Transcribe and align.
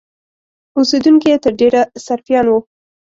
اوسېدونکي 0.77 1.27
یې 1.31 1.37
تر 1.43 1.53
ډېره 1.59 1.81
سرفیان 2.05 2.45
وو. 2.47 2.59